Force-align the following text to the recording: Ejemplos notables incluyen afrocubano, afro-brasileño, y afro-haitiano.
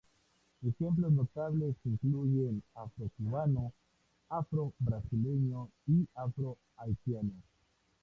Ejemplos 0.63 1.11
notables 1.13 1.75
incluyen 1.85 2.63
afrocubano, 2.73 3.71
afro-brasileño, 4.29 5.69
y 5.85 6.07
afro-haitiano. 6.15 7.35